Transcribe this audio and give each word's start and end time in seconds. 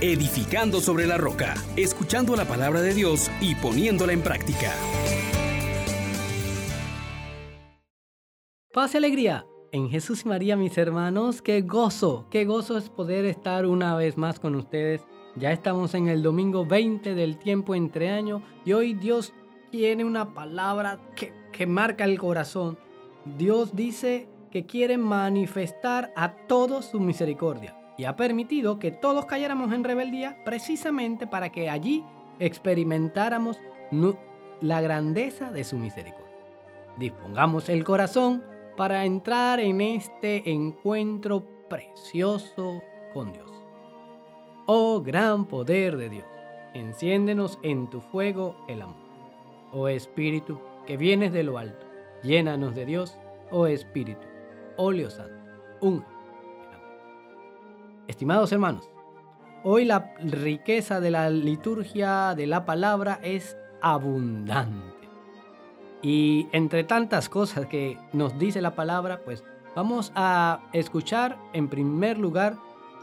edificando 0.00 0.80
sobre 0.80 1.06
la 1.06 1.18
roca, 1.18 1.54
escuchando 1.76 2.34
la 2.34 2.46
palabra 2.46 2.80
de 2.80 2.94
Dios 2.94 3.30
y 3.40 3.54
poniéndola 3.54 4.12
en 4.12 4.22
práctica. 4.22 4.72
Paz 8.72 8.94
y 8.94 8.96
alegría 8.96 9.44
en 9.72 9.90
Jesús 9.90 10.22
y 10.24 10.28
María, 10.28 10.56
mis 10.56 10.78
hermanos. 10.78 11.42
Qué 11.42 11.60
gozo, 11.62 12.26
qué 12.30 12.44
gozo 12.44 12.78
es 12.78 12.88
poder 12.88 13.24
estar 13.24 13.66
una 13.66 13.94
vez 13.96 14.16
más 14.16 14.40
con 14.40 14.54
ustedes. 14.54 15.02
Ya 15.36 15.52
estamos 15.52 15.94
en 15.94 16.08
el 16.08 16.22
domingo 16.22 16.64
20 16.64 17.14
del 17.14 17.38
tiempo 17.38 17.74
entre 17.74 18.10
años 18.10 18.42
y 18.64 18.72
hoy 18.72 18.94
Dios 18.94 19.32
tiene 19.70 20.04
una 20.04 20.34
palabra 20.34 20.98
que, 21.14 21.32
que 21.52 21.66
marca 21.66 22.04
el 22.04 22.18
corazón. 22.18 22.78
Dios 23.36 23.76
dice 23.76 24.28
que 24.50 24.66
quiere 24.66 24.98
manifestar 24.98 26.12
a 26.16 26.34
todos 26.46 26.86
su 26.86 27.00
misericordia 27.00 27.79
y 28.00 28.06
ha 28.06 28.16
permitido 28.16 28.78
que 28.78 28.92
todos 28.92 29.26
cayéramos 29.26 29.74
en 29.74 29.84
rebeldía 29.84 30.38
precisamente 30.42 31.26
para 31.26 31.52
que 31.52 31.68
allí 31.68 32.02
experimentáramos 32.38 33.60
la 34.62 34.80
grandeza 34.80 35.52
de 35.52 35.64
su 35.64 35.76
misericordia. 35.76 36.34
Dispongamos 36.96 37.68
el 37.68 37.84
corazón 37.84 38.42
para 38.74 39.04
entrar 39.04 39.60
en 39.60 39.82
este 39.82 40.50
encuentro 40.50 41.44
precioso 41.68 42.80
con 43.12 43.34
Dios. 43.34 43.50
Oh 44.64 45.02
gran 45.02 45.44
poder 45.44 45.98
de 45.98 46.08
Dios, 46.08 46.26
enciéndenos 46.72 47.58
en 47.62 47.90
tu 47.90 48.00
fuego 48.00 48.64
el 48.66 48.80
amor. 48.80 48.96
Oh 49.72 49.88
Espíritu, 49.88 50.58
que 50.86 50.96
vienes 50.96 51.34
de 51.34 51.42
lo 51.42 51.58
alto, 51.58 51.84
llénanos 52.22 52.74
de 52.74 52.86
Dios, 52.86 53.18
oh 53.50 53.66
Espíritu, 53.66 54.26
óleo 54.78 55.10
santo, 55.10 55.36
un 55.82 56.02
Estimados 58.10 58.50
hermanos, 58.50 58.90
hoy 59.62 59.84
la 59.84 60.12
riqueza 60.18 60.98
de 60.98 61.12
la 61.12 61.30
liturgia 61.30 62.34
de 62.34 62.48
la 62.48 62.64
palabra 62.64 63.20
es 63.22 63.56
abundante. 63.80 65.08
Y 66.02 66.48
entre 66.50 66.82
tantas 66.82 67.28
cosas 67.28 67.66
que 67.66 67.96
nos 68.12 68.36
dice 68.36 68.60
la 68.62 68.74
palabra, 68.74 69.20
pues 69.24 69.44
vamos 69.76 70.10
a 70.16 70.58
escuchar 70.72 71.38
en 71.52 71.68
primer 71.68 72.18
lugar 72.18 72.56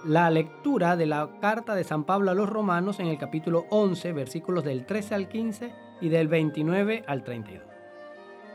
la 0.03 0.30
lectura 0.30 0.97
de 0.97 1.05
la 1.05 1.30
carta 1.39 1.73
de 1.73 1.86
San 1.86 2.03
Pablo 2.03 2.31
a 2.31 2.36
los 2.36 2.49
romanos 2.49 2.99
en 2.99 3.08
el 3.08 3.17
capítulo 3.17 3.64
11, 3.69 4.11
versículos 4.11 4.66
del 4.66 4.86
13 4.86 5.16
al 5.16 5.30
15 5.30 5.73
y 6.02 6.09
del 6.09 6.27
29 6.27 7.05
al 7.08 7.23
32. 7.23 7.64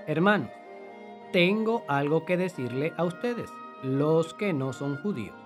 Hermanos, 0.06 0.50
tengo 1.32 1.82
algo 1.88 2.26
que 2.26 2.36
decirle 2.36 2.92
a 2.98 3.04
ustedes, 3.04 3.48
los 3.82 4.34
que 4.34 4.52
no 4.52 4.74
son 4.74 4.98
judíos, 4.98 5.41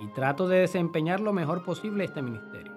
y 0.00 0.08
trato 0.08 0.48
de 0.48 0.60
desempeñar 0.60 1.20
lo 1.20 1.32
mejor 1.32 1.64
posible 1.64 2.04
este 2.04 2.22
ministerio. 2.22 2.72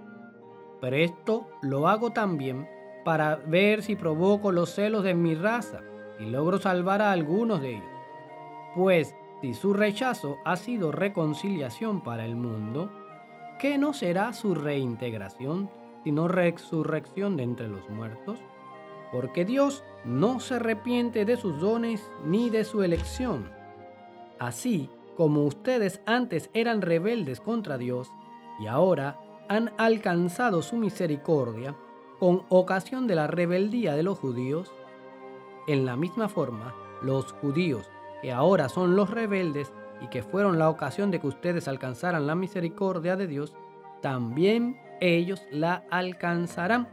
Pero 0.81 0.95
esto 0.97 1.47
lo 1.61 1.88
hago 1.88 2.11
también 2.11 2.67
para 3.05 3.38
ver 3.38 3.81
si 3.81 3.95
provoco 3.95 4.52
los 4.52 4.69
celos 4.71 5.03
de 5.03 5.13
mi 5.13 5.33
raza 5.33 5.81
y 6.19 6.25
logro 6.25 6.59
salvar 6.59 7.01
a 7.01 7.11
algunos 7.11 7.61
de 7.61 7.75
ellos. 7.75 7.88
Pues 8.75 9.16
si 9.41 9.53
su 9.53 9.73
rechazo 9.73 10.38
ha 10.45 10.55
sido 10.55 10.91
reconciliación 10.91 12.01
para 12.01 12.25
el 12.25 12.35
mundo, 12.35 12.91
¿qué 13.59 13.77
no 13.77 13.94
será 13.94 14.33
su 14.33 14.55
reintegración 14.55 15.69
sino 16.03 16.27
resurrección 16.27 17.38
de 17.38 17.44
entre 17.44 17.69
los 17.69 17.89
muertos? 17.89 18.39
Porque 19.11 19.45
Dios 19.45 19.83
no 20.03 20.39
se 20.39 20.55
arrepiente 20.55 21.23
de 21.23 21.38
sus 21.38 21.59
dones 21.59 22.09
ni 22.25 22.49
de 22.49 22.66
su 22.66 22.83
elección. 22.83 23.49
Así 24.39 24.89
como 25.16 25.44
ustedes 25.45 26.02
antes 26.06 26.50
eran 26.53 26.81
rebeldes 26.81 27.39
contra 27.39 27.78
Dios 27.78 28.11
y 28.59 28.67
ahora 28.67 29.19
han 29.50 29.72
alcanzado 29.78 30.61
su 30.61 30.78
misericordia, 30.78 31.75
con 32.19 32.44
ocasión 32.50 33.08
de 33.08 33.16
la 33.16 33.28
rebeldía 33.28 33.95
de 33.95 34.03
los 34.03 34.17
judíos, 34.17 34.72
en 35.68 35.85
la 35.85 35.96
misma 35.96 36.29
forma, 36.29 36.74
los 37.01 37.34
judíos, 37.34 37.90
que 38.22 38.31
ahora 38.31 38.69
son 38.69 38.96
los 38.96 39.09
rebeldes 39.09 39.74
y 40.01 40.07
que 40.07 40.24
fueron 40.24 40.57
la 40.57 40.69
ocasión 40.69 41.12
de 41.12 41.19
que 41.19 41.28
ustedes 41.28 41.68
alcanzaran 41.68 42.28
la 42.28 42.35
misericordia 42.35 43.16
de 43.16 43.28
Dios, 43.28 43.56
también 44.01 44.80
ellos 45.01 45.41
la 45.51 45.84
alcanzarán. 45.90 46.88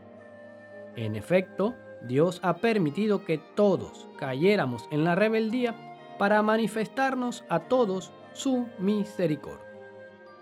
En 0.97 1.15
efecto, 1.15 1.75
Dios 2.03 2.41
ha 2.43 2.57
permitido 2.57 3.25
que 3.25 3.39
todos 3.39 4.09
cayéramos 4.19 4.89
en 4.91 5.05
la 5.05 5.15
rebeldía 5.15 5.90
para 6.21 6.43
manifestarnos 6.43 7.47
a 7.49 7.61
todos 7.61 8.13
su 8.35 8.67
misericordia. 8.79 9.65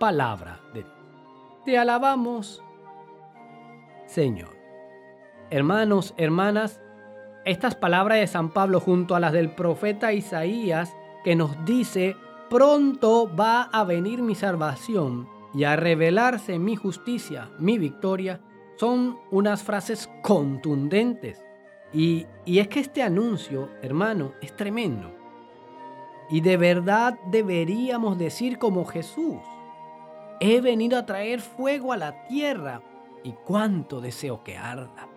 Palabra 0.01 0.61
de 0.75 0.83
Dios. 0.83 0.97
Te 1.65 1.79
alabamos, 1.79 2.65
Señor. 4.07 4.57
Hermanos, 5.51 6.15
hermanas, 6.17 6.81
estas 7.45 7.77
palabras 7.77 8.19
de 8.19 8.27
San 8.27 8.51
Pablo 8.51 8.81
junto 8.81 9.15
a 9.15 9.21
las 9.21 9.33
del 9.33 9.55
profeta 9.55 10.13
Isaías 10.13 10.97
que 11.23 11.37
nos 11.37 11.65
dice, 11.65 12.17
pronto 12.51 13.31
va 13.33 13.63
a 13.63 13.85
venir 13.85 14.21
mi 14.21 14.35
salvación 14.35 15.29
y 15.55 15.63
a 15.63 15.77
revelarse 15.77 16.59
mi 16.59 16.75
justicia, 16.75 17.51
mi 17.61 17.79
victoria, 17.79 18.41
son 18.79 19.17
unas 19.31 19.63
frases 19.63 20.11
contundentes. 20.25 21.41
Y, 21.93 22.27
y 22.45 22.59
es 22.59 22.67
que 22.67 22.81
este 22.81 23.01
anuncio, 23.05 23.71
hermano, 23.81 24.33
es 24.43 24.57
tremendo. 24.57 25.18
Y 26.31 26.41
de 26.41 26.57
verdad 26.57 27.19
deberíamos 27.31 28.19
decir 28.19 28.59
como 28.59 28.85
Jesús, 28.85 29.39
he 30.41 30.61
venido 30.61 30.99
a 30.99 31.07
traer 31.07 31.41
fuego 31.41 31.93
a 31.93 31.97
la 31.97 32.27
tierra 32.27 32.83
y 33.23 33.33
cuánto 33.33 34.01
deseo 34.01 34.45
que 34.45 34.57
arda. 34.57 35.09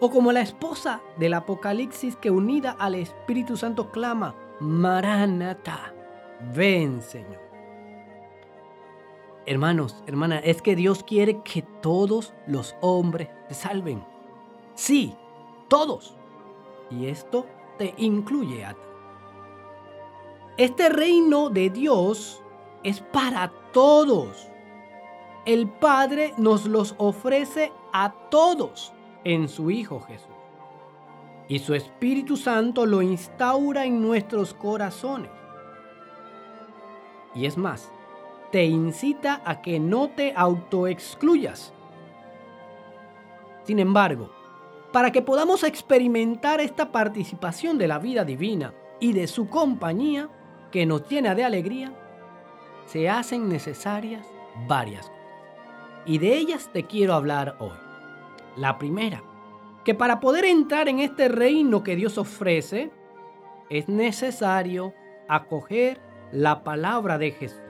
O 0.00 0.10
como 0.10 0.32
la 0.32 0.40
esposa 0.40 1.00
del 1.18 1.34
Apocalipsis 1.34 2.16
que 2.16 2.30
unida 2.30 2.76
al 2.78 2.94
Espíritu 2.94 3.56
Santo 3.56 3.90
clama, 3.90 4.34
Maranata, 4.60 5.92
ven 6.54 7.02
Señor. 7.02 7.42
Hermanos, 9.46 10.02
hermanas, 10.06 10.40
es 10.44 10.62
que 10.62 10.74
Dios 10.74 11.04
quiere 11.04 11.42
que 11.42 11.62
todos 11.62 12.32
los 12.46 12.74
hombres 12.80 13.28
se 13.48 13.54
salven. 13.54 14.02
Sí, 14.74 15.14
todos. 15.68 16.16
Y 16.90 17.06
esto 17.06 17.46
te 17.76 17.94
incluye 17.98 18.64
a 18.64 18.72
ti. 18.72 18.93
Este 20.56 20.88
reino 20.88 21.50
de 21.50 21.68
Dios 21.68 22.40
es 22.84 23.00
para 23.00 23.50
todos. 23.72 24.48
El 25.44 25.68
Padre 25.68 26.32
nos 26.36 26.66
los 26.66 26.94
ofrece 26.96 27.72
a 27.92 28.12
todos 28.30 28.92
en 29.24 29.48
su 29.48 29.72
Hijo 29.72 29.98
Jesús. 29.98 30.28
Y 31.48 31.58
su 31.58 31.74
Espíritu 31.74 32.36
Santo 32.36 32.86
lo 32.86 33.02
instaura 33.02 33.84
en 33.84 34.00
nuestros 34.00 34.54
corazones. 34.54 35.32
Y 37.34 37.46
es 37.46 37.58
más, 37.58 37.90
te 38.52 38.64
incita 38.64 39.42
a 39.44 39.60
que 39.60 39.80
no 39.80 40.10
te 40.10 40.34
autoexcluyas. 40.36 41.72
Sin 43.64 43.80
embargo, 43.80 44.30
para 44.92 45.10
que 45.10 45.20
podamos 45.20 45.64
experimentar 45.64 46.60
esta 46.60 46.92
participación 46.92 47.76
de 47.76 47.88
la 47.88 47.98
vida 47.98 48.24
divina 48.24 48.72
y 49.00 49.12
de 49.12 49.26
su 49.26 49.48
compañía 49.48 50.30
que 50.74 50.86
nos 50.86 51.08
llena 51.08 51.36
de 51.36 51.44
alegría, 51.44 51.92
se 52.86 53.08
hacen 53.08 53.48
necesarias 53.48 54.26
varias 54.66 55.06
cosas. 55.06 55.22
Y 56.04 56.18
de 56.18 56.36
ellas 56.36 56.68
te 56.72 56.82
quiero 56.82 57.14
hablar 57.14 57.54
hoy. 57.60 57.78
La 58.56 58.76
primera, 58.76 59.22
que 59.84 59.94
para 59.94 60.18
poder 60.18 60.44
entrar 60.44 60.88
en 60.88 60.98
este 60.98 61.28
reino 61.28 61.84
que 61.84 61.94
Dios 61.94 62.18
ofrece, 62.18 62.90
es 63.70 63.88
necesario 63.88 64.92
acoger 65.28 66.00
la 66.32 66.64
palabra 66.64 67.18
de 67.18 67.30
Jesús. 67.30 67.62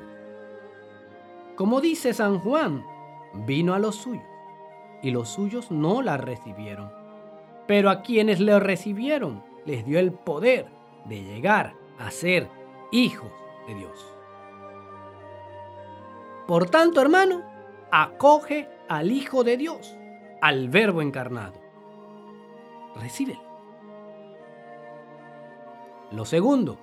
Como 1.57 1.83
dice 1.83 2.15
San 2.15 2.39
Juan, 2.39 2.87
vino 3.35 3.75
a 3.75 3.79
los 3.79 3.97
suyos 3.97 4.25
y 5.03 5.11
los 5.11 5.29
suyos 5.29 5.71
no 5.71 6.01
la 6.01 6.17
recibieron. 6.17 6.91
Pero 7.67 7.91
a 7.91 8.01
quienes 8.01 8.41
le 8.41 8.59
recibieron 8.59 9.45
les 9.67 9.85
dio 9.85 9.99
el 9.99 10.11
poder 10.11 10.71
de 11.05 11.23
llegar 11.23 11.75
a 11.99 12.11
ser 12.11 12.64
hijos 12.95 13.31
de 13.67 13.75
Dios. 13.75 14.07
Por 16.47 16.71
tanto, 16.71 17.01
hermano, 17.01 17.43
acoge 17.91 18.69
al 18.89 19.11
Hijo 19.11 19.45
de 19.45 19.57
Dios 19.57 19.97
al 20.41 20.69
Verbo 20.69 21.01
encarnado. 21.01 21.55
Recíbelo. 22.97 23.41
Lo 26.13 26.27
segundo 26.27 26.79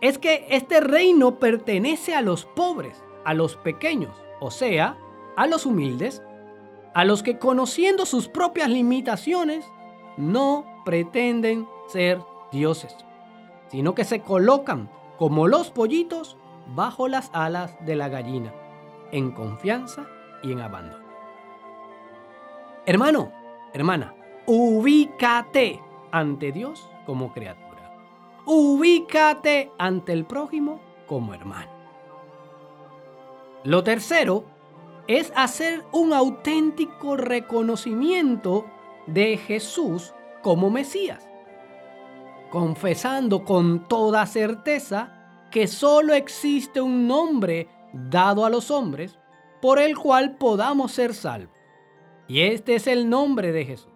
es 0.00 0.18
que 0.18 0.46
este 0.50 0.80
reino 0.80 1.40
pertenece 1.40 2.14
a 2.14 2.22
los 2.22 2.44
pobres, 2.44 3.02
a 3.24 3.34
los 3.34 3.56
pequeños, 3.56 4.16
o 4.40 4.52
sea, 4.52 4.96
a 5.36 5.46
los 5.48 5.66
humildes, 5.66 6.22
a 6.94 7.04
los 7.04 7.24
que 7.24 7.38
conociendo 7.38 8.06
sus 8.06 8.28
propias 8.28 8.70
limitaciones 8.70 9.64
no 10.16 10.64
pretenden 10.84 11.68
ser 11.88 12.20
dioses, 12.52 12.96
sino 13.68 13.94
que 13.96 14.04
se 14.04 14.20
colocan 14.20 14.88
como 15.22 15.46
los 15.46 15.70
pollitos 15.70 16.36
bajo 16.74 17.06
las 17.06 17.30
alas 17.32 17.76
de 17.86 17.94
la 17.94 18.08
gallina, 18.08 18.52
en 19.12 19.30
confianza 19.30 20.08
y 20.42 20.50
en 20.50 20.60
abandono. 20.60 21.04
Hermano, 22.86 23.30
hermana, 23.72 24.16
ubícate 24.46 25.80
ante 26.10 26.50
Dios 26.50 26.90
como 27.06 27.32
criatura. 27.32 27.94
Ubícate 28.46 29.70
ante 29.78 30.12
el 30.12 30.24
prójimo 30.24 30.80
como 31.06 31.34
hermano. 31.34 31.70
Lo 33.62 33.84
tercero 33.84 34.42
es 35.06 35.32
hacer 35.36 35.84
un 35.92 36.12
auténtico 36.14 37.16
reconocimiento 37.16 38.66
de 39.06 39.36
Jesús 39.36 40.14
como 40.42 40.68
Mesías, 40.68 41.28
confesando 42.52 43.46
con 43.46 43.88
toda 43.88 44.26
certeza 44.26 45.46
que 45.50 45.66
solo 45.66 46.12
existe 46.12 46.82
un 46.82 47.08
nombre 47.08 47.66
dado 47.94 48.44
a 48.44 48.50
los 48.50 48.70
hombres 48.70 49.18
por 49.62 49.78
el 49.78 49.96
cual 49.96 50.36
podamos 50.36 50.92
ser 50.92 51.14
salvos. 51.14 51.56
Y 52.28 52.42
este 52.42 52.74
es 52.74 52.86
el 52.88 53.08
nombre 53.08 53.52
de 53.52 53.64
Jesús. 53.64 53.94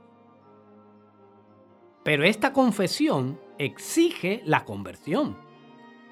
Pero 2.02 2.24
esta 2.24 2.54
confesión 2.54 3.38
exige 3.58 4.40
la 4.46 4.64
conversión. 4.64 5.36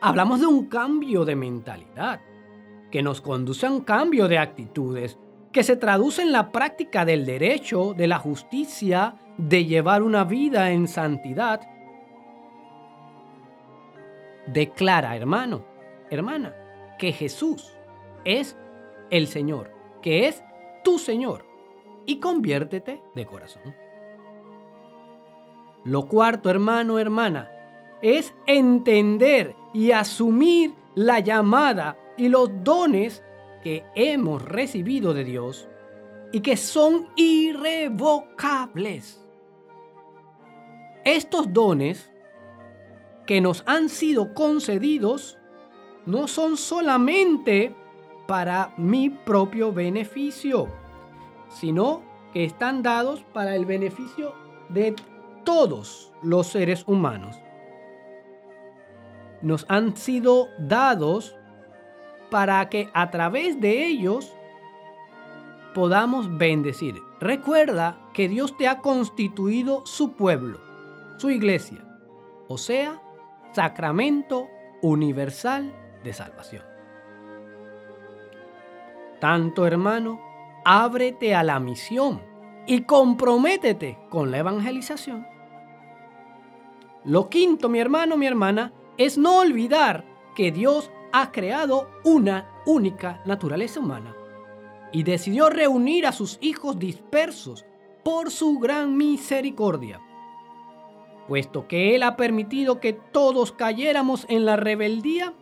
Hablamos 0.02 0.41
de 0.41 0.46
un 0.46 0.67
cambio 0.67 1.25
de 1.25 1.37
mentalidad 1.37 2.20
que 2.91 3.02
nos 3.02 3.23
conduce 3.23 3.64
a 3.64 3.70
un 3.70 3.81
cambio 3.81 4.29
de 4.29 4.37
actitudes 4.37 5.19
que 5.50 5.64
se 5.64 5.76
traduce 5.76 6.20
en 6.20 6.31
la 6.31 6.52
práctica 6.52 7.06
del 7.06 7.25
derecho, 7.25 7.94
de 7.94 8.06
la 8.06 8.19
justicia, 8.19 9.14
de 9.38 9.64
llevar 9.64 10.02
una 10.02 10.25
vida 10.25 10.73
en 10.73 10.88
santidad. 10.88 11.74
Declara, 14.46 15.17
hermano, 15.17 15.64
hermana, 16.11 16.55
que 16.99 17.12
Jesús 17.12 17.73
es 18.25 18.56
el 19.11 19.26
Señor, 19.26 19.70
que 20.02 20.29
es 20.29 20.43
tu 20.82 20.99
Señor, 20.99 21.46
y 22.06 22.20
conviértete 22.20 23.02
de 23.14 23.26
corazón. 23.26 23.75
Lo 25.85 26.06
cuarto, 26.06 26.50
hermano, 26.50 26.99
hermana, 26.99 27.50
es 28.02 28.35
entender 28.46 29.56
y 29.73 29.93
asumir 29.93 30.75
la 30.94 31.20
llamada 31.20 31.96
y 32.17 32.29
los 32.29 32.50
dones 32.62 33.23
que 33.62 33.85
hemos 33.94 34.43
recibido 34.43 35.14
de 35.14 35.25
Dios 35.25 35.69
y 36.32 36.41
que 36.41 36.56
son 36.56 37.08
irrevocables. 37.17 39.20
Estos 41.05 41.52
dones 41.52 42.11
que 43.26 43.41
nos 43.41 43.62
han 43.67 43.88
sido 43.88 44.35
concedidos 44.35 45.38
no 46.06 46.29
son 46.29 46.56
solamente 46.56 47.75
para 48.26 48.75
mi 48.76 49.11
propio 49.11 49.73
beneficio, 49.73 50.69
sino 51.49 52.03
que 52.32 52.44
están 52.44 52.82
dados 52.82 53.23
para 53.32 53.55
el 53.55 53.65
beneficio 53.65 54.35
de 54.69 54.94
todos 55.44 56.12
los 56.23 56.49
seres 56.49 56.85
humanos. 56.87 57.37
Nos 59.43 59.67
han 59.69 59.97
sido 59.97 60.49
dados 60.59 61.37
para 62.31 62.69
que 62.69 62.88
a 62.94 63.11
través 63.11 63.61
de 63.61 63.87
ellos 63.87 64.35
podamos 65.75 66.38
bendecir. 66.38 66.97
Recuerda 67.20 67.99
que 68.15 68.29
Dios 68.29 68.56
te 68.56 68.69
ha 68.69 68.81
constituido 68.81 69.85
su 69.87 70.12
pueblo, 70.12 70.61
su 71.19 71.31
iglesia, 71.31 71.85
o 72.49 72.59
sea, 72.59 73.00
sacramento 73.55 74.49
universal 74.83 75.73
de 76.03 76.12
salvación. 76.12 76.62
Tanto 79.21 79.67
hermano, 79.67 80.21
ábrete 80.65 81.35
a 81.35 81.43
la 81.43 81.61
misión 81.61 82.21
y 82.67 82.83
comprométete 82.83 83.99
con 84.11 84.31
la 84.31 84.39
evangelización. 84.39 85.27
Lo 87.05 87.29
quinto, 87.29 87.69
mi 87.69 87.79
hermano, 87.81 88.17
mi 88.17 88.27
hermana, 88.27 88.73
es 88.97 89.19
no 89.19 89.39
olvidar 89.39 90.05
que 90.35 90.51
Dios 90.51 90.91
ha 91.12 91.31
creado 91.31 91.89
una 92.05 92.51
única 92.67 93.23
naturaleza 93.25 93.81
humana 93.81 94.15
y 94.93 95.03
decidió 95.03 95.51
reunir 95.51 96.06
a 96.06 96.12
sus 96.12 96.39
hijos 96.41 96.79
dispersos 96.79 97.65
por 98.03 98.31
su 98.31 98.59
gran 98.59 98.97
misericordia, 98.97 100.01
puesto 101.26 101.67
que 101.67 101.94
Él 101.94 102.03
ha 102.03 102.17
permitido 102.17 102.81
que 102.81 102.93
todos 102.93 103.53
cayéramos 103.53 104.26
en 104.29 104.44
la 104.44 104.56
rebeldía 104.56 105.35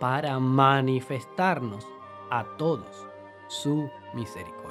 para 0.00 0.38
manifestarnos 0.38 1.86
a 2.30 2.44
todos 2.56 3.06
su 3.48 3.88
misericordia. 4.14 4.66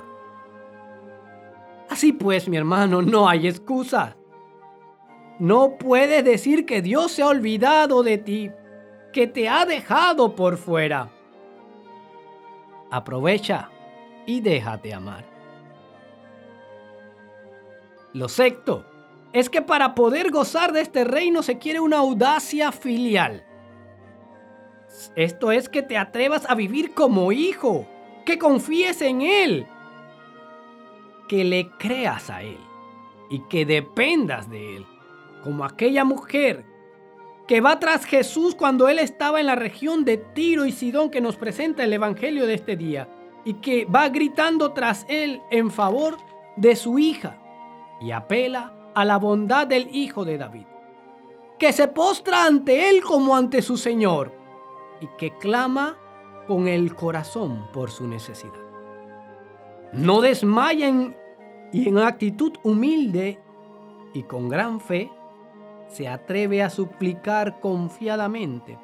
Así 1.90 2.12
pues, 2.12 2.50
mi 2.50 2.58
hermano, 2.58 3.02
no 3.02 3.30
hay 3.30 3.48
excusa. 3.48 4.18
No 5.40 5.78
puedes 5.78 6.24
decir 6.24 6.66
que 6.66 6.82
Dios 6.82 7.12
se 7.12 7.22
ha 7.22 7.28
olvidado 7.28 8.04
de 8.04 8.18
ti, 8.18 8.52
que 9.14 9.28
te 9.28 9.50
ha 9.50 9.66
dejado 9.66 10.36
por 10.36 10.58
fuera. 10.58 11.12
Aprovecha 12.90 13.70
y 14.26 14.42
déjate 14.42 14.94
amar. 14.94 15.26
Lo 18.14 18.30
sexto 18.30 18.86
es 19.36 19.50
que 19.50 19.62
para 19.62 19.96
poder 19.96 20.32
gozar 20.32 20.72
de 20.72 20.80
este 20.80 21.04
reino 21.04 21.44
se 21.44 21.58
quiere 21.58 21.82
una 21.82 21.98
audacia 21.98 22.72
filial. 22.72 23.46
Esto 25.18 25.52
es 25.52 25.68
que 25.68 25.84
te 25.84 25.98
atrevas 25.98 26.50
a 26.50 26.56
vivir 26.56 26.94
como 26.94 27.34
hijo, 27.34 27.86
que 28.26 28.40
confíes 28.40 29.02
en 29.02 29.22
Él, 29.22 29.68
que 31.28 31.44
le 31.44 31.70
creas 31.78 32.30
a 32.30 32.44
Él 32.44 32.58
y 33.30 33.42
que 33.50 33.66
dependas 33.66 34.50
de 34.50 34.78
Él 34.78 34.86
como 35.44 35.66
aquella 35.66 36.06
mujer 36.06 36.66
que 37.46 37.60
va 37.60 37.78
tras 37.78 38.06
Jesús 38.06 38.56
cuando 38.56 38.88
él 38.88 38.98
estaba 38.98 39.40
en 39.40 39.46
la 39.46 39.56
región 39.56 40.06
de 40.06 40.18
Tiro 40.18 40.66
y 40.66 40.72
Sidón 40.72 41.12
que 41.12 41.22
nos 41.22 41.36
presenta 41.36 41.84
el 41.84 41.94
Evangelio 41.94 42.48
de 42.48 42.56
este 42.56 42.76
día 42.76 43.08
y 43.44 43.56
que 43.56 43.86
va 43.86 44.10
gritando 44.10 44.72
tras 44.72 45.06
él 45.08 45.42
en 45.52 45.70
favor 45.70 46.18
de 46.56 46.76
su 46.76 46.98
hija 46.98 47.38
y 48.02 48.10
apela 48.10 48.75
a 48.96 49.06
la 49.06 49.18
bondad 49.18 49.68
del 49.68 49.94
hijo 49.94 50.26
de 50.26 50.38
David, 50.38 50.66
que 51.60 51.74
se 51.74 51.88
postra 51.88 52.46
ante 52.46 52.90
él 52.90 53.04
como 53.04 53.36
ante 53.36 53.62
su 53.62 53.78
Señor 53.78 54.34
y 55.02 55.08
que 55.18 55.38
clama 55.38 55.98
con 56.48 56.68
el 56.68 56.96
corazón 56.96 57.68
por 57.74 57.92
su 57.92 58.08
necesidad. 58.08 58.54
No 59.92 60.22
desmayen 60.22 61.16
y 61.72 61.90
en 61.90 61.98
actitud 62.00 62.54
humilde 62.64 63.40
y 64.14 64.24
con 64.24 64.50
gran 64.50 64.80
fe 64.80 65.12
se 65.88 66.08
atreve 66.08 66.64
a 66.64 66.70
suplicar 66.70 67.60
confiadamente 67.60 68.78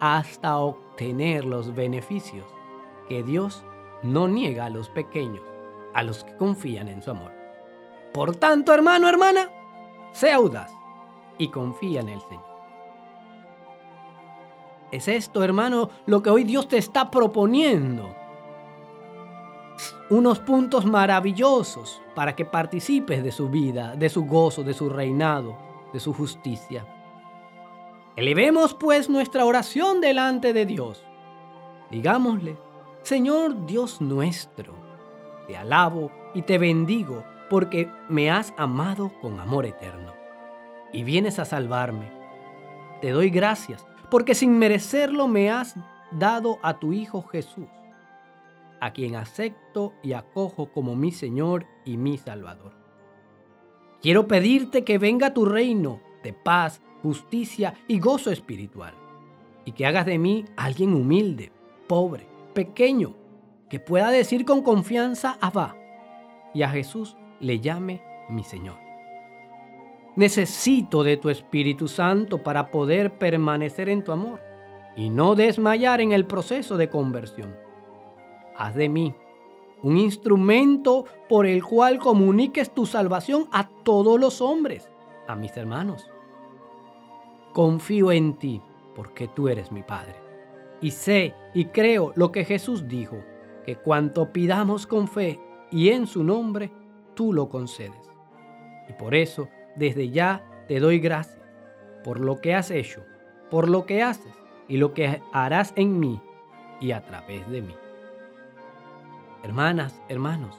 hasta 0.00 0.56
obtener 0.58 1.44
los 1.44 1.74
beneficios 1.74 2.46
que 3.08 3.22
Dios 3.22 3.64
no 4.02 4.28
niega 4.28 4.66
a 4.66 4.70
los 4.70 4.88
pequeños, 4.88 5.42
a 5.94 6.02
los 6.02 6.24
que 6.24 6.36
confían 6.36 6.88
en 6.88 7.02
su 7.02 7.10
amor. 7.10 7.35
Por 8.12 8.36
tanto, 8.36 8.72
hermano, 8.72 9.08
hermana, 9.08 9.50
sea 10.12 10.36
audaz 10.36 10.72
y 11.38 11.48
confía 11.48 12.00
en 12.00 12.08
el 12.08 12.20
Señor. 12.20 12.44
Es 14.90 15.08
esto, 15.08 15.42
hermano, 15.42 15.90
lo 16.06 16.22
que 16.22 16.30
hoy 16.30 16.44
Dios 16.44 16.68
te 16.68 16.78
está 16.78 17.10
proponiendo. 17.10 18.14
Unos 20.08 20.38
puntos 20.38 20.86
maravillosos 20.86 22.00
para 22.14 22.36
que 22.36 22.44
participes 22.44 23.22
de 23.22 23.32
su 23.32 23.48
vida, 23.48 23.96
de 23.96 24.08
su 24.08 24.24
gozo, 24.24 24.62
de 24.62 24.72
su 24.72 24.88
reinado, 24.88 25.56
de 25.92 26.00
su 26.00 26.14
justicia. 26.14 26.86
Elevemos 28.14 28.72
pues 28.72 29.10
nuestra 29.10 29.44
oración 29.44 30.00
delante 30.00 30.52
de 30.52 30.64
Dios. 30.64 31.04
Digámosle, 31.90 32.56
Señor 33.02 33.66
Dios 33.66 34.00
nuestro, 34.00 34.72
te 35.46 35.56
alabo 35.56 36.10
y 36.32 36.42
te 36.42 36.58
bendigo 36.58 37.22
porque 37.48 37.90
me 38.08 38.30
has 38.30 38.52
amado 38.56 39.12
con 39.20 39.40
amor 39.40 39.66
eterno 39.66 40.12
y 40.92 41.04
vienes 41.04 41.38
a 41.38 41.44
salvarme. 41.44 42.10
Te 43.00 43.10
doy 43.10 43.30
gracias 43.30 43.86
porque 44.10 44.34
sin 44.34 44.58
merecerlo 44.58 45.28
me 45.28 45.50
has 45.50 45.74
dado 46.10 46.58
a 46.62 46.78
tu 46.78 46.92
Hijo 46.92 47.22
Jesús, 47.22 47.68
a 48.80 48.92
quien 48.92 49.16
acepto 49.16 49.92
y 50.02 50.12
acojo 50.12 50.72
como 50.72 50.94
mi 50.96 51.12
Señor 51.12 51.66
y 51.84 51.96
mi 51.96 52.18
Salvador. 52.18 52.72
Quiero 54.00 54.26
pedirte 54.28 54.84
que 54.84 54.98
venga 54.98 55.34
tu 55.34 55.44
reino 55.44 56.00
de 56.22 56.32
paz, 56.32 56.80
justicia 57.02 57.74
y 57.88 57.98
gozo 57.98 58.30
espiritual, 58.30 58.94
y 59.64 59.72
que 59.72 59.86
hagas 59.86 60.06
de 60.06 60.18
mí 60.18 60.44
alguien 60.56 60.94
humilde, 60.94 61.52
pobre, 61.88 62.26
pequeño, 62.54 63.14
que 63.68 63.80
pueda 63.80 64.10
decir 64.10 64.44
con 64.44 64.62
confianza 64.62 65.36
Abba, 65.40 65.76
y 66.54 66.62
a 66.62 66.68
Jesús 66.68 67.16
le 67.40 67.60
llame 67.60 68.02
mi 68.28 68.42
Señor. 68.42 68.76
Necesito 70.16 71.02
de 71.02 71.16
tu 71.16 71.28
Espíritu 71.28 71.88
Santo 71.88 72.42
para 72.42 72.70
poder 72.70 73.18
permanecer 73.18 73.88
en 73.88 74.02
tu 74.02 74.12
amor 74.12 74.40
y 74.96 75.10
no 75.10 75.34
desmayar 75.34 76.00
en 76.00 76.12
el 76.12 76.26
proceso 76.26 76.76
de 76.76 76.88
conversión. 76.88 77.54
Haz 78.56 78.74
de 78.74 78.88
mí 78.88 79.14
un 79.82 79.98
instrumento 79.98 81.04
por 81.28 81.46
el 81.46 81.62
cual 81.62 81.98
comuniques 81.98 82.74
tu 82.74 82.86
salvación 82.86 83.46
a 83.52 83.68
todos 83.68 84.18
los 84.18 84.40
hombres, 84.40 84.90
a 85.28 85.36
mis 85.36 85.56
hermanos. 85.56 86.10
Confío 87.52 88.10
en 88.10 88.34
ti 88.38 88.62
porque 88.94 89.28
tú 89.28 89.48
eres 89.48 89.70
mi 89.70 89.82
Padre. 89.82 90.16
Y 90.80 90.90
sé 90.90 91.34
y 91.54 91.66
creo 91.66 92.12
lo 92.16 92.32
que 92.32 92.44
Jesús 92.44 92.88
dijo, 92.88 93.18
que 93.64 93.76
cuanto 93.76 94.32
pidamos 94.32 94.86
con 94.86 95.08
fe 95.08 95.40
y 95.70 95.90
en 95.90 96.06
su 96.06 96.24
nombre, 96.24 96.70
tú 97.16 97.32
lo 97.32 97.48
concedes. 97.48 98.12
Y 98.88 98.92
por 98.92 99.16
eso, 99.16 99.48
desde 99.74 100.10
ya, 100.10 100.44
te 100.68 100.78
doy 100.78 101.00
gracias 101.00 101.36
por 102.04 102.20
lo 102.20 102.40
que 102.40 102.54
has 102.54 102.70
hecho, 102.70 103.04
por 103.50 103.68
lo 103.68 103.84
que 103.84 104.00
haces 104.00 104.32
y 104.68 104.76
lo 104.76 104.94
que 104.94 105.20
harás 105.32 105.72
en 105.74 105.98
mí 105.98 106.20
y 106.80 106.92
a 106.92 107.04
través 107.04 107.50
de 107.50 107.62
mí. 107.62 107.74
Hermanas, 109.42 110.00
hermanos, 110.08 110.56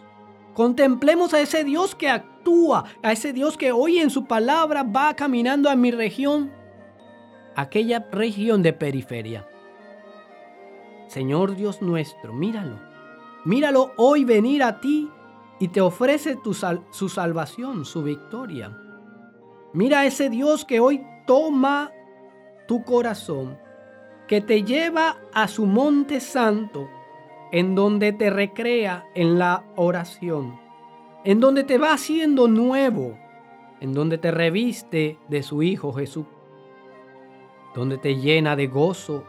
contemplemos 0.53 1.33
a 1.33 1.39
ese 1.39 1.63
Dios 1.63 1.95
que 1.95 2.09
actúa, 2.09 2.83
a 3.01 3.13
ese 3.13 3.31
Dios 3.31 3.57
que 3.57 3.71
hoy 3.71 3.99
en 3.99 4.09
su 4.09 4.25
palabra 4.25 4.83
va 4.83 5.15
caminando 5.15 5.69
a 5.69 5.77
mi 5.77 5.91
región, 5.91 6.51
aquella 7.55 8.05
región 8.11 8.61
de 8.61 8.73
periferia. 8.73 9.47
Señor 11.07 11.55
Dios 11.55 11.81
nuestro, 11.81 12.33
míralo. 12.33 12.79
Míralo 13.45 13.93
hoy 13.95 14.25
venir 14.25 14.63
a 14.63 14.81
ti 14.81 15.09
y 15.59 15.69
te 15.69 15.81
ofrece 15.81 16.37
su 16.91 17.09
salvación, 17.09 17.85
su 17.85 18.03
victoria. 18.03 18.77
Mira 19.73 20.01
a 20.01 20.05
ese 20.05 20.29
Dios 20.29 20.65
que 20.65 20.79
hoy 20.79 21.05
toma 21.25 21.91
tu 22.67 22.83
corazón, 22.83 23.57
que 24.27 24.41
te 24.41 24.63
lleva 24.63 25.17
a 25.33 25.47
su 25.47 25.65
monte 25.65 26.19
santo 26.19 26.87
en 27.51 27.75
donde 27.75 28.11
te 28.13 28.29
recrea 28.29 29.05
en 29.15 29.39
la 29.39 29.63
oración, 29.75 30.59
en 31.23 31.39
donde 31.39 31.63
te 31.63 31.77
va 31.77 31.93
haciendo 31.93 32.47
nuevo, 32.47 33.17
en 33.79 33.93
donde 33.93 34.17
te 34.17 34.31
reviste 34.31 35.17
de 35.27 35.43
su 35.43 35.63
Hijo 35.63 35.93
Jesús, 35.93 36.25
donde 37.75 37.97
te 37.97 38.15
llena 38.15 38.55
de 38.55 38.67
gozo 38.67 39.23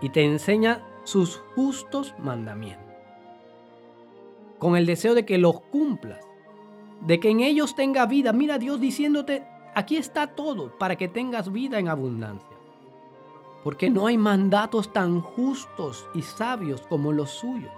y 0.00 0.10
te 0.10 0.24
enseña 0.24 0.84
sus 1.04 1.38
justos 1.54 2.14
mandamientos, 2.18 2.85
con 4.58 4.76
el 4.76 4.86
deseo 4.86 5.14
de 5.14 5.24
que 5.24 5.38
los 5.38 5.60
cumplas, 5.60 6.20
de 7.00 7.20
que 7.20 7.30
en 7.30 7.40
ellos 7.40 7.74
tenga 7.74 8.06
vida. 8.06 8.32
Mira 8.32 8.58
Dios 8.58 8.80
diciéndote, 8.80 9.44
aquí 9.74 9.96
está 9.96 10.28
todo 10.28 10.76
para 10.78 10.96
que 10.96 11.08
tengas 11.08 11.52
vida 11.52 11.78
en 11.78 11.88
abundancia 11.88 12.56
porque 13.66 13.90
no 13.90 14.06
hay 14.06 14.16
mandatos 14.16 14.92
tan 14.92 15.20
justos 15.20 16.06
y 16.14 16.22
sabios 16.22 16.82
como 16.82 17.10
los 17.10 17.30
suyos. 17.30 17.72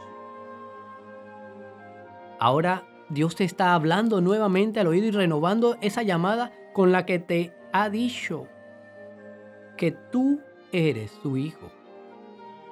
Ahora 2.39 2.87
Dios 3.09 3.37
te 3.37 3.45
está 3.45 3.73
hablando 3.73 4.21
nuevamente 4.21 4.81
al 4.81 4.89
oído 4.89 5.07
y 5.07 5.13
renovando 5.13 5.79
esa 5.81 6.03
llamada 6.03 6.53
con 6.75 6.93
la 6.93 7.07
que 7.07 7.19
te 7.19 7.55
ha 7.73 7.89
dicho 7.89 8.49
que 9.79 9.93
tú 9.93 10.43
eres 10.73 11.11
su 11.23 11.39
hijo. 11.39 11.71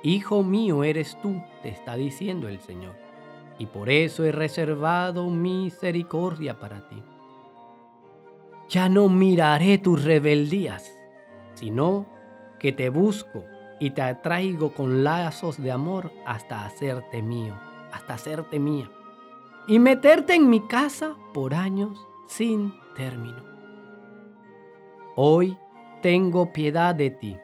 Hijo 0.03 0.43
mío 0.43 0.85
eres 0.85 1.17
tú, 1.23 1.43
te 1.63 1.71
está 1.71 1.97
diciendo 1.97 2.49
el 2.49 2.61
Señor. 2.61 3.06
Y 3.59 3.67
por 3.67 3.89
eso 3.89 4.25
he 4.25 4.33
reservado 4.33 5.31
misericordia 5.31 6.59
para 6.59 6.89
ti. 6.89 7.03
Ya 8.69 8.89
no 8.89 9.09
miraré 9.09 9.79
tus 9.79 10.05
rebeldías, 10.05 10.93
sino 11.55 12.07
que 12.59 12.73
te 12.73 12.89
busco 12.89 13.45
y 13.79 13.91
te 13.91 14.03
atraigo 14.03 14.73
con 14.73 15.05
lazos 15.05 15.63
de 15.63 15.71
amor 15.71 16.13
hasta 16.27 16.65
hacerte 16.65 17.23
mío, 17.23 17.55
hasta 17.93 18.15
hacerte 18.15 18.59
mía, 18.59 18.91
y 19.69 19.79
meterte 19.79 20.35
en 20.35 20.49
mi 20.49 20.67
casa 20.67 21.15
por 21.33 21.55
años 21.55 21.99
sin 22.27 22.73
término. 22.95 23.45
Hoy 25.15 25.57
tengo 26.03 26.53
piedad 26.53 26.95
de 26.95 27.11
ti, 27.11 27.37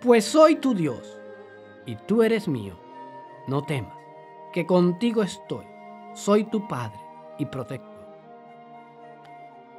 pues 0.00 0.24
soy 0.24 0.56
tu 0.56 0.74
Dios 0.74 1.18
y 1.86 1.96
tú 1.96 2.22
eres 2.22 2.46
mío. 2.46 2.78
No 3.46 3.62
temas, 3.62 3.97
que 4.58 4.66
contigo 4.66 5.22
estoy, 5.22 5.64
soy 6.14 6.42
tu 6.42 6.66
Padre 6.66 6.98
y 7.38 7.46
protector. 7.46 8.08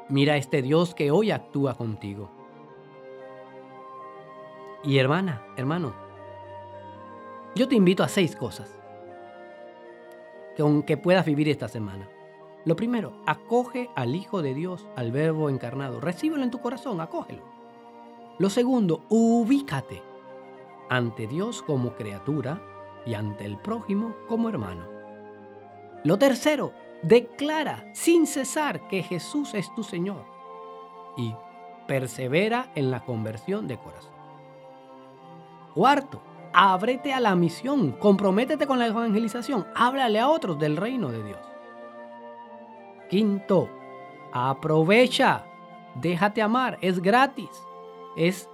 Mira 0.07 0.37
este 0.37 0.61
Dios 0.61 0.95
que 0.95 1.11
hoy 1.11 1.31
actúa 1.31 1.73
contigo 1.73 2.29
y 4.85 4.97
hermana, 4.97 5.43
hermano, 5.57 5.93
yo 7.55 7.67
te 7.67 7.75
invito 7.75 8.03
a 8.03 8.07
seis 8.07 8.37
cosas 8.37 8.73
que, 10.55 10.95
puedas 10.95 11.25
vivir 11.25 11.49
esta 11.49 11.67
semana. 11.67 12.07
Lo 12.63 12.77
primero, 12.77 13.21
acoge 13.25 13.89
al 13.97 14.15
Hijo 14.15 14.41
de 14.41 14.53
Dios, 14.53 14.87
al 14.95 15.11
Verbo 15.11 15.49
encarnado. 15.49 15.99
Recíbelo 15.99 16.41
en 16.41 16.51
tu 16.51 16.61
corazón, 16.61 17.01
acógelo. 17.01 17.43
Lo 18.37 18.49
segundo, 18.49 19.03
ubícate 19.09 20.01
ante 20.89 21.27
Dios 21.27 21.63
como 21.63 21.95
criatura 21.95 22.78
y 23.05 23.13
ante 23.13 23.45
el 23.45 23.57
prójimo 23.57 24.15
como 24.27 24.49
hermano. 24.49 24.85
Lo 26.03 26.17
tercero, 26.17 26.73
declara 27.01 27.89
sin 27.93 28.27
cesar 28.27 28.87
que 28.87 29.03
Jesús 29.03 29.53
es 29.53 29.73
tu 29.75 29.83
Señor 29.83 30.25
y 31.17 31.33
persevera 31.87 32.71
en 32.75 32.91
la 32.91 33.03
conversión 33.03 33.67
de 33.67 33.77
corazón. 33.77 34.13
Cuarto, 35.73 36.21
ábrete 36.53 37.13
a 37.13 37.19
la 37.19 37.35
misión, 37.35 37.91
comprométete 37.93 38.67
con 38.67 38.79
la 38.79 38.87
evangelización, 38.87 39.67
háblale 39.75 40.19
a 40.19 40.29
otros 40.29 40.59
del 40.59 40.77
reino 40.77 41.09
de 41.09 41.23
Dios. 41.23 41.39
Quinto, 43.09 43.69
aprovecha, 44.31 45.45
déjate 45.95 46.41
amar, 46.41 46.77
es 46.81 47.01
gratis, 47.01 47.49
es 48.15 48.49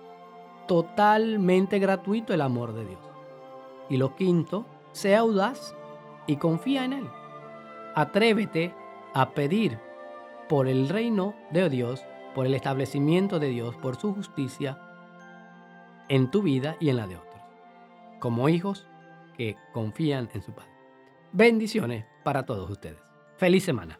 totalmente 0.67 1.79
gratuito 1.79 2.33
el 2.33 2.41
amor 2.41 2.73
de 2.73 2.85
Dios. 2.85 3.04
Y 3.89 3.97
lo 3.97 4.15
quinto, 4.15 4.65
sea 4.91 5.19
audaz 5.19 5.75
y 6.27 6.37
confía 6.37 6.85
en 6.85 6.93
Él. 6.93 7.09
Atrévete 7.95 8.73
a 9.13 9.31
pedir 9.31 9.79
por 10.49 10.67
el 10.67 10.89
reino 10.89 11.35
de 11.51 11.69
Dios, 11.69 12.03
por 12.33 12.45
el 12.45 12.53
establecimiento 12.53 13.39
de 13.39 13.49
Dios, 13.49 13.75
por 13.77 13.95
su 13.95 14.13
justicia, 14.13 14.77
en 16.09 16.29
tu 16.29 16.41
vida 16.41 16.77
y 16.79 16.89
en 16.89 16.97
la 16.97 17.07
de 17.07 17.17
otros, 17.17 17.41
como 18.19 18.49
hijos 18.49 18.87
que 19.37 19.55
confían 19.73 20.29
en 20.33 20.41
su 20.41 20.53
Padre. 20.53 20.71
Bendiciones 21.31 22.05
para 22.23 22.45
todos 22.45 22.69
ustedes. 22.69 22.99
Feliz 23.37 23.63
semana. 23.63 23.99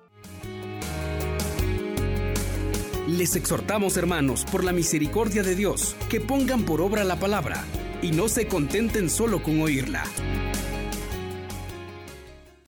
Les 3.08 3.36
exhortamos, 3.36 3.98
hermanos, 3.98 4.46
por 4.46 4.64
la 4.64 4.72
misericordia 4.72 5.44
de 5.44 5.56
Dios, 5.56 5.96
que 6.10 6.20
pongan 6.20 6.64
por 6.64 6.82
obra 6.82 7.04
la 7.04 7.18
palabra 7.18 7.64
y 8.02 8.12
no 8.12 8.28
se 8.28 8.48
contenten 8.48 9.10
solo 9.10 9.42
con 9.42 9.62
oírla. 9.62 10.04